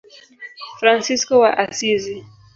Fransisko 0.79 1.33
wa 1.43 1.51
Asizi. 1.63 2.17